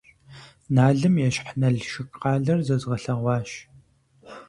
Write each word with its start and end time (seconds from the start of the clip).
Налым 0.75 1.15
ещхь 1.27 1.51
Налшык 1.59 2.09
къалэр 2.21 2.59
зэзгъэлъэгъуащ. 2.67 3.49